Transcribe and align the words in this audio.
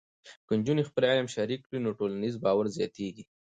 که 0.45 0.51
نجونې 0.59 0.83
خپل 0.89 1.03
علم 1.11 1.27
شریک 1.35 1.59
کړي، 1.65 1.79
نو 1.85 1.89
ټولنیز 1.99 2.35
باور 2.43 2.65
زیاتېږي. 2.77 3.23